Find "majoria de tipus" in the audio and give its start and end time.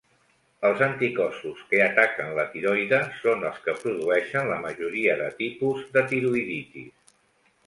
4.65-5.87